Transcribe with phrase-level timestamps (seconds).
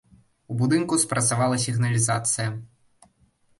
[0.55, 2.49] У будынку спрацавала сігналізацыя.